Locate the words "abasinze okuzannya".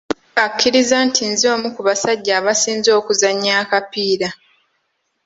2.39-3.51